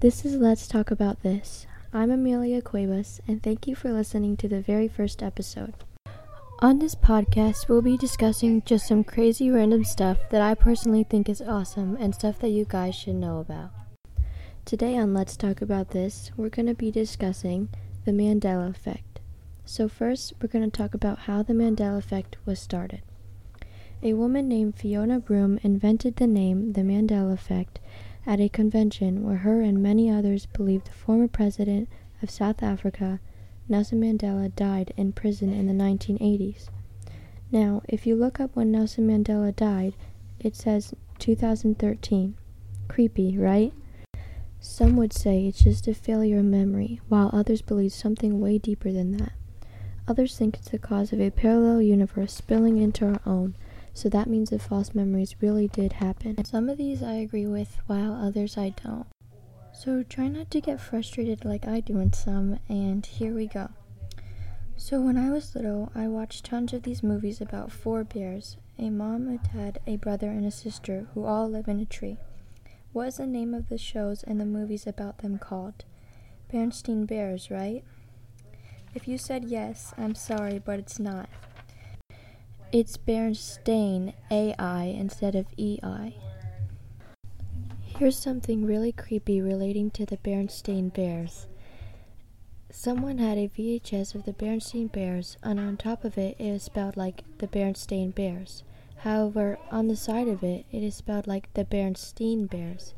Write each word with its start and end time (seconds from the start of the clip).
this 0.00 0.24
is 0.24 0.36
Let's 0.36 0.66
Talk 0.66 0.90
About 0.90 1.22
This. 1.22 1.66
I'm 1.92 2.10
Amelia 2.10 2.62
Cuevas, 2.62 3.20
and 3.28 3.42
thank 3.42 3.66
you 3.66 3.74
for 3.74 3.92
listening 3.92 4.38
to 4.38 4.48
the 4.48 4.62
very 4.62 4.88
first 4.88 5.22
episode. 5.22 5.74
On 6.60 6.78
this 6.78 6.94
podcast, 6.94 7.68
we'll 7.68 7.82
be 7.82 7.98
discussing 7.98 8.62
just 8.62 8.88
some 8.88 9.04
crazy 9.04 9.50
random 9.50 9.84
stuff 9.84 10.16
that 10.30 10.40
I 10.40 10.54
personally 10.54 11.04
think 11.04 11.28
is 11.28 11.42
awesome 11.42 11.94
and 12.00 12.14
stuff 12.14 12.38
that 12.38 12.48
you 12.48 12.64
guys 12.64 12.94
should 12.94 13.16
know 13.16 13.38
about. 13.40 13.72
Today 14.64 14.96
on 14.96 15.12
Let's 15.12 15.36
Talk 15.36 15.60
About 15.60 15.90
This, 15.90 16.30
we're 16.38 16.48
going 16.48 16.64
to 16.64 16.74
be 16.74 16.90
discussing 16.90 17.68
the 18.06 18.12
Mandela 18.12 18.70
Effect. 18.70 19.20
So, 19.66 19.90
first, 19.90 20.32
we're 20.40 20.48
going 20.48 20.64
to 20.70 20.74
talk 20.74 20.94
about 20.94 21.18
how 21.18 21.42
the 21.42 21.52
Mandela 21.52 21.98
Effect 21.98 22.38
was 22.46 22.60
started. 22.60 23.02
A 24.02 24.14
woman 24.14 24.48
named 24.48 24.76
Fiona 24.76 25.20
Broome 25.20 25.60
invented 25.62 26.16
the 26.16 26.26
name 26.26 26.72
the 26.72 26.80
Mandela 26.80 27.34
Effect 27.34 27.78
at 28.26 28.40
a 28.40 28.48
convention 28.48 29.24
where 29.24 29.38
her 29.38 29.60
and 29.60 29.82
many 29.82 30.10
others 30.10 30.46
believed 30.46 30.86
the 30.86 30.92
former 30.92 31.28
president 31.28 31.88
of 32.22 32.30
South 32.30 32.62
Africa, 32.62 33.20
Nelson 33.68 34.00
Mandela, 34.00 34.54
died 34.54 34.92
in 34.96 35.12
prison 35.12 35.52
in 35.52 35.66
the 35.66 35.84
1980s. 35.84 36.68
Now, 37.50 37.82
if 37.88 38.06
you 38.06 38.16
look 38.16 38.40
up 38.40 38.54
when 38.54 38.72
Nelson 38.72 39.06
Mandela 39.06 39.54
died, 39.54 39.94
it 40.40 40.56
says 40.56 40.94
2013. 41.18 42.34
Creepy, 42.88 43.38
right? 43.38 43.72
Some 44.60 44.96
would 44.96 45.12
say 45.12 45.46
it's 45.46 45.64
just 45.64 45.88
a 45.88 45.94
failure 45.94 46.38
of 46.38 46.44
memory, 46.44 47.00
while 47.08 47.30
others 47.32 47.62
believe 47.62 47.92
something 47.92 48.40
way 48.40 48.58
deeper 48.58 48.92
than 48.92 49.16
that. 49.16 49.32
Others 50.06 50.36
think 50.36 50.56
it's 50.56 50.70
the 50.70 50.78
cause 50.78 51.12
of 51.12 51.20
a 51.20 51.30
parallel 51.30 51.82
universe 51.82 52.32
spilling 52.32 52.78
into 52.78 53.06
our 53.06 53.20
own, 53.26 53.54
so 53.94 54.08
that 54.08 54.28
means 54.28 54.50
the 54.50 54.58
false 54.58 54.94
memories 54.94 55.36
really 55.40 55.68
did 55.68 55.94
happen. 55.94 56.44
Some 56.44 56.68
of 56.68 56.78
these 56.78 57.02
I 57.02 57.14
agree 57.14 57.46
with, 57.46 57.78
while 57.86 58.12
others 58.12 58.56
I 58.56 58.74
don't. 58.82 59.06
So 59.72 60.02
try 60.02 60.28
not 60.28 60.50
to 60.50 60.60
get 60.60 60.80
frustrated 60.80 61.44
like 61.44 61.66
I 61.66 61.80
do 61.80 61.98
in 61.98 62.12
some, 62.12 62.58
and 62.68 63.04
here 63.04 63.34
we 63.34 63.46
go. 63.46 63.70
So 64.76 65.00
when 65.00 65.16
I 65.16 65.30
was 65.30 65.54
little, 65.54 65.92
I 65.94 66.08
watched 66.08 66.44
tons 66.44 66.72
of 66.72 66.82
these 66.82 67.02
movies 67.02 67.40
about 67.40 67.72
four 67.72 68.04
bears 68.04 68.56
a 68.78 68.90
mom, 68.90 69.28
a 69.28 69.38
dad, 69.54 69.78
a 69.86 69.96
brother, 69.96 70.28
and 70.28 70.44
a 70.44 70.50
sister 70.50 71.06
who 71.14 71.24
all 71.24 71.48
live 71.48 71.68
in 71.68 71.78
a 71.78 71.84
tree. 71.84 72.16
What 72.92 73.08
is 73.08 73.16
the 73.18 73.26
name 73.26 73.54
of 73.54 73.68
the 73.68 73.78
shows 73.78 74.22
and 74.22 74.40
the 74.40 74.44
movies 74.44 74.86
about 74.86 75.18
them 75.18 75.38
called? 75.38 75.84
Bernstein 76.50 77.06
Bears, 77.06 77.50
right? 77.50 77.84
If 78.94 79.06
you 79.06 79.18
said 79.18 79.44
yes, 79.44 79.94
I'm 79.96 80.14
sorry, 80.14 80.58
but 80.58 80.78
it's 80.78 80.98
not. 80.98 81.28
It's 82.72 82.96
Berenstain 82.96 84.14
AI 84.30 84.84
instead 84.84 85.34
of 85.34 85.44
EI. 85.58 86.16
Here's 87.82 88.16
something 88.16 88.64
really 88.64 88.92
creepy 88.92 89.42
relating 89.42 89.90
to 89.90 90.06
the 90.06 90.16
Berenstain 90.16 90.90
Bears. 90.90 91.48
Someone 92.70 93.18
had 93.18 93.36
a 93.36 93.50
VHS 93.50 94.14
of 94.14 94.24
the 94.24 94.32
Berenstain 94.32 94.90
Bears, 94.90 95.36
and 95.42 95.60
on 95.60 95.76
top 95.76 96.02
of 96.02 96.16
it, 96.16 96.34
it 96.38 96.46
is 96.46 96.62
spelled 96.62 96.96
like 96.96 97.24
the 97.36 97.46
Berenstain 97.46 98.14
Bears. 98.14 98.62
However, 99.00 99.58
on 99.70 99.88
the 99.88 99.94
side 99.94 100.28
of 100.28 100.42
it, 100.42 100.64
it 100.72 100.82
is 100.82 100.94
spelled 100.94 101.26
like 101.26 101.52
the 101.52 101.66
Berenstein 101.66 102.48
Bears. 102.48 102.94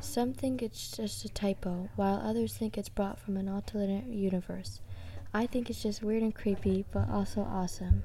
Some 0.00 0.32
think 0.32 0.62
it's 0.62 0.92
just 0.92 1.26
a 1.26 1.28
typo, 1.28 1.90
while 1.94 2.22
others 2.24 2.56
think 2.56 2.78
it's 2.78 2.88
brought 2.88 3.18
from 3.18 3.36
an 3.36 3.50
alternate 3.50 4.06
universe. 4.06 4.80
I 5.34 5.46
think 5.46 5.68
it's 5.68 5.82
just 5.82 6.02
weird 6.02 6.22
and 6.22 6.34
creepy, 6.34 6.86
but 6.90 7.10
also 7.10 7.42
awesome. 7.42 8.02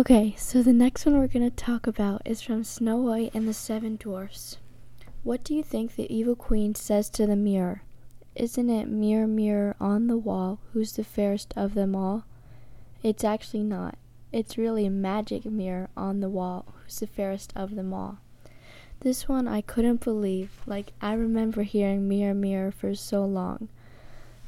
Okay, 0.00 0.36
so 0.38 0.62
the 0.62 0.72
next 0.72 1.04
one 1.06 1.18
we're 1.18 1.26
going 1.26 1.50
to 1.50 1.56
talk 1.56 1.88
about 1.88 2.22
is 2.24 2.40
from 2.40 2.62
Snow 2.62 2.98
White 2.98 3.34
and 3.34 3.48
the 3.48 3.52
Seven 3.52 3.96
Dwarfs. 3.96 4.58
What 5.24 5.42
do 5.42 5.56
you 5.56 5.64
think 5.64 5.96
the 5.96 6.14
evil 6.14 6.36
queen 6.36 6.76
says 6.76 7.10
to 7.10 7.26
the 7.26 7.34
mirror? 7.34 7.82
Isn't 8.36 8.70
it 8.70 8.86
mirror, 8.86 9.26
mirror 9.26 9.74
on 9.80 10.06
the 10.06 10.16
wall, 10.16 10.60
who's 10.72 10.92
the 10.92 11.02
fairest 11.02 11.52
of 11.56 11.74
them 11.74 11.96
all? 11.96 12.26
It's 13.02 13.24
actually 13.24 13.64
not. 13.64 13.98
It's 14.30 14.56
really 14.56 14.86
a 14.86 14.90
magic 14.90 15.44
mirror 15.44 15.88
on 15.96 16.20
the 16.20 16.28
wall, 16.28 16.72
who's 16.84 17.00
the 17.00 17.08
fairest 17.08 17.52
of 17.56 17.74
them 17.74 17.92
all. 17.92 18.18
This 19.00 19.26
one 19.26 19.48
I 19.48 19.62
couldn't 19.62 20.04
believe, 20.04 20.60
like 20.64 20.92
I 21.02 21.14
remember 21.14 21.64
hearing 21.64 22.08
mirror, 22.08 22.34
mirror 22.34 22.70
for 22.70 22.94
so 22.94 23.24
long. 23.24 23.68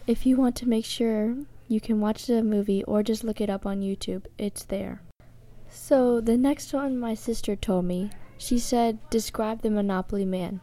If 0.07 0.25
you 0.27 0.37
want 0.37 0.55
to 0.57 0.69
make 0.69 0.85
sure, 0.85 1.39
you 1.67 1.81
can 1.81 2.01
watch 2.01 2.27
the 2.27 2.45
movie 2.45 2.85
or 2.85 3.03
just 3.03 3.25
look 3.25 3.41
it 3.41 3.51
up 3.51 3.67
on 3.67 3.81
YouTube. 3.81 4.27
It's 4.39 4.63
there. 4.63 5.01
So 5.71 6.21
the 6.21 6.37
next 6.37 6.73
one 6.73 6.99
my 6.99 7.15
sister 7.15 7.55
told 7.55 7.85
me, 7.85 8.11
she 8.37 8.59
said, 8.59 8.99
describe 9.09 9.63
the 9.63 9.71
Monopoly 9.71 10.25
man. 10.25 10.61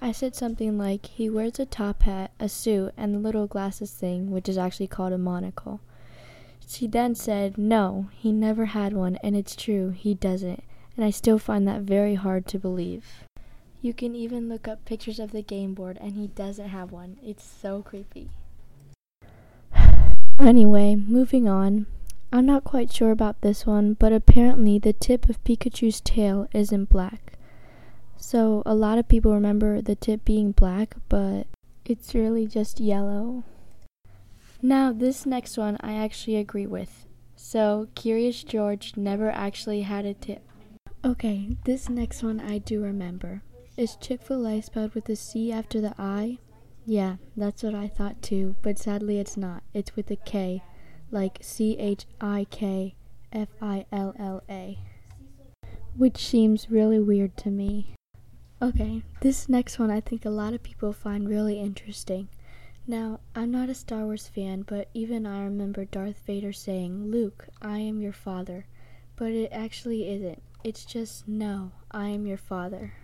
I 0.00 0.12
said 0.12 0.34
something 0.34 0.78
like, 0.78 1.06
he 1.06 1.28
wears 1.28 1.58
a 1.58 1.66
top 1.66 2.02
hat, 2.02 2.30
a 2.38 2.48
suit, 2.48 2.92
and 2.96 3.14
the 3.14 3.18
little 3.18 3.46
glasses 3.46 3.90
thing, 3.90 4.30
which 4.30 4.48
is 4.48 4.56
actually 4.56 4.86
called 4.86 5.12
a 5.12 5.18
monocle. 5.18 5.80
She 6.66 6.86
then 6.86 7.14
said, 7.14 7.58
no, 7.58 8.08
he 8.12 8.30
never 8.30 8.66
had 8.66 8.92
one, 8.92 9.16
and 9.16 9.36
it's 9.36 9.56
true, 9.56 9.90
he 9.90 10.14
doesn't, 10.14 10.62
and 10.96 11.04
I 11.04 11.10
still 11.10 11.38
find 11.38 11.66
that 11.66 11.82
very 11.82 12.14
hard 12.14 12.46
to 12.48 12.58
believe. 12.58 13.24
You 13.80 13.92
can 13.92 14.14
even 14.14 14.48
look 14.48 14.68
up 14.68 14.84
pictures 14.84 15.18
of 15.18 15.32
the 15.32 15.42
game 15.42 15.74
board, 15.74 15.98
and 16.00 16.12
he 16.12 16.28
doesn't 16.28 16.68
have 16.68 16.92
one. 16.92 17.18
It's 17.22 17.44
so 17.44 17.82
creepy. 17.82 18.30
Anyway, 20.40 20.94
moving 20.94 21.48
on. 21.48 21.86
I'm 22.30 22.44
not 22.44 22.64
quite 22.64 22.92
sure 22.92 23.10
about 23.10 23.40
this 23.40 23.64
one, 23.64 23.94
but 23.94 24.12
apparently 24.12 24.78
the 24.78 24.92
tip 24.92 25.28
of 25.28 25.42
Pikachu's 25.44 26.00
tail 26.00 26.46
isn't 26.52 26.90
black. 26.90 27.38
So 28.18 28.62
a 28.66 28.74
lot 28.74 28.98
of 28.98 29.08
people 29.08 29.32
remember 29.32 29.80
the 29.80 29.94
tip 29.94 30.24
being 30.24 30.52
black, 30.52 30.96
but 31.08 31.46
it's 31.86 32.14
really 32.14 32.46
just 32.46 32.80
yellow. 32.80 33.44
Now, 34.60 34.92
this 34.92 35.24
next 35.24 35.56
one 35.56 35.78
I 35.80 35.94
actually 35.94 36.36
agree 36.36 36.66
with. 36.66 37.06
So, 37.34 37.88
Curious 37.94 38.42
George 38.42 38.94
never 38.96 39.30
actually 39.30 39.82
had 39.82 40.04
a 40.04 40.12
tip. 40.12 40.42
Okay, 41.04 41.56
this 41.64 41.88
next 41.88 42.22
one 42.22 42.40
I 42.40 42.58
do 42.58 42.82
remember. 42.82 43.42
Is 43.76 43.96
Chick 43.96 44.20
fil 44.20 44.46
A 44.46 44.60
spelled 44.60 44.94
with 44.94 45.08
a 45.08 45.16
C 45.16 45.52
after 45.52 45.80
the 45.80 45.94
I? 45.96 46.38
Yeah, 46.84 47.16
that's 47.36 47.62
what 47.62 47.74
I 47.74 47.86
thought 47.86 48.20
too, 48.20 48.56
but 48.60 48.78
sadly 48.78 49.18
it's 49.18 49.36
not. 49.36 49.62
It's 49.72 49.94
with 49.94 50.10
a 50.10 50.16
K 50.16 50.62
like 51.10 51.38
C 51.40 51.76
H 51.78 52.06
I 52.20 52.46
K 52.50 52.94
F 53.32 53.48
I 53.60 53.86
L 53.92 54.14
L 54.18 54.42
A, 54.48 54.78
which 55.96 56.26
seems 56.26 56.70
really 56.70 56.98
weird 56.98 57.36
to 57.38 57.50
me. 57.50 57.94
Okay, 58.60 59.02
this 59.20 59.48
next 59.48 59.78
one 59.78 59.90
I 59.90 60.00
think 60.00 60.24
a 60.24 60.30
lot 60.30 60.52
of 60.52 60.62
people 60.62 60.92
find 60.92 61.28
really 61.28 61.60
interesting. 61.60 62.28
Now, 62.90 63.20
I'm 63.34 63.50
not 63.50 63.68
a 63.68 63.74
Star 63.74 64.04
Wars 64.04 64.28
fan, 64.28 64.62
but 64.62 64.88
even 64.94 65.26
I 65.26 65.44
remember 65.44 65.84
Darth 65.84 66.22
Vader 66.26 66.54
saying, 66.54 67.10
Luke, 67.10 67.48
I 67.60 67.78
am 67.80 68.00
your 68.00 68.14
father. 68.14 68.66
But 69.14 69.32
it 69.32 69.50
actually 69.52 70.08
isn't. 70.10 70.42
It's 70.64 70.86
just, 70.86 71.28
no, 71.28 71.72
I 71.90 72.08
am 72.08 72.26
your 72.26 72.38
father. 72.38 72.94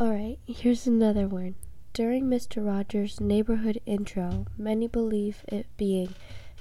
Alright, 0.00 0.38
here's 0.46 0.86
another 0.86 1.26
one. 1.26 1.56
During 1.92 2.26
Mr. 2.26 2.64
Rogers' 2.64 3.20
neighborhood 3.20 3.80
intro, 3.84 4.46
many 4.56 4.86
believe 4.86 5.44
it 5.48 5.66
being 5.76 6.14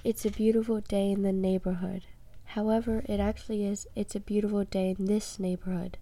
it's 0.05 0.23
a 0.23 0.29
beautiful 0.29 0.81
day 0.81 1.09
in 1.09 1.23
the 1.23 1.33
neighborhood. 1.33 2.03
However, 2.43 3.03
it 3.09 3.19
actually 3.19 3.65
is, 3.65 3.87
it's 3.95 4.13
a 4.13 4.19
beautiful 4.19 4.63
day 4.63 4.93
in 4.95 5.05
this 5.05 5.39
neighborhood. 5.39 5.97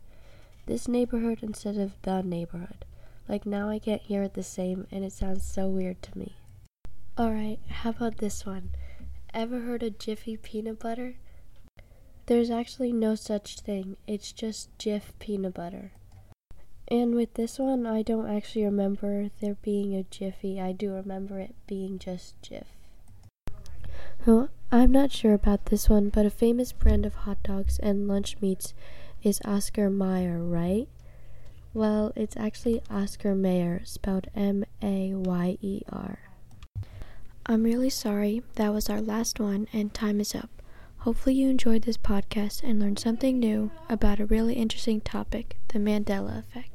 This 0.65 0.89
neighborhood 0.89 1.39
instead 1.41 1.77
of 1.77 1.93
the 2.01 2.21
neighborhood. 2.21 2.83
Like 3.29 3.45
now 3.45 3.69
I 3.69 3.79
can't 3.79 4.01
hear 4.01 4.21
it 4.23 4.33
the 4.33 4.43
same 4.43 4.87
and 4.91 5.05
it 5.05 5.13
sounds 5.13 5.45
so 5.45 5.69
weird 5.69 6.01
to 6.01 6.17
me. 6.17 6.35
Alright, 7.17 7.59
how 7.69 7.91
about 7.91 8.17
this 8.17 8.45
one? 8.45 8.71
Ever 9.33 9.61
heard 9.61 9.83
of 9.83 9.97
Jiffy 9.99 10.35
peanut 10.35 10.79
butter? 10.79 11.15
There's 12.25 12.51
actually 12.51 12.91
no 12.91 13.15
such 13.15 13.61
thing, 13.61 13.95
it's 14.05 14.33
just 14.33 14.77
Jif 14.77 15.17
peanut 15.19 15.53
butter. 15.53 15.93
And 16.89 17.15
with 17.15 17.35
this 17.35 17.57
one, 17.57 17.87
I 17.87 18.01
don't 18.01 18.29
actually 18.29 18.65
remember 18.65 19.29
there 19.39 19.55
being 19.61 19.95
a 19.95 20.03
Jiffy, 20.03 20.59
I 20.59 20.73
do 20.73 20.91
remember 20.91 21.39
it 21.39 21.55
being 21.67 21.99
just 21.99 22.41
Jif. 22.41 22.65
Well, 24.25 24.49
I'm 24.71 24.91
not 24.91 25.11
sure 25.11 25.33
about 25.33 25.65
this 25.65 25.89
one, 25.89 26.07
but 26.07 26.25
a 26.25 26.29
famous 26.29 26.71
brand 26.71 27.05
of 27.05 27.13
hot 27.13 27.43
dogs 27.43 27.77
and 27.79 28.07
lunch 28.07 28.37
meats 28.39 28.73
is 29.21 29.41
Oscar 29.43 29.89
Meyer, 29.89 30.41
right? 30.41 30.87
Well, 31.73 32.13
it's 32.15 32.37
actually 32.37 32.81
Oscar 32.89 33.35
Mayer, 33.35 33.81
spelled 33.83 34.27
M 34.33 34.63
A 34.81 35.13
Y 35.13 35.57
E 35.61 35.81
R. 35.91 36.19
I'm 37.45 37.63
really 37.63 37.89
sorry, 37.89 38.43
that 38.55 38.73
was 38.73 38.89
our 38.89 39.01
last 39.01 39.41
one, 39.41 39.67
and 39.73 39.93
time 39.93 40.21
is 40.21 40.33
up. 40.33 40.49
Hopefully, 40.99 41.35
you 41.35 41.49
enjoyed 41.49 41.81
this 41.81 41.97
podcast 41.97 42.63
and 42.63 42.79
learned 42.79 42.99
something 42.99 43.37
new 43.37 43.71
about 43.89 44.21
a 44.21 44.25
really 44.25 44.53
interesting 44.53 45.01
topic 45.01 45.57
the 45.67 45.79
Mandela 45.79 46.39
effect. 46.39 46.72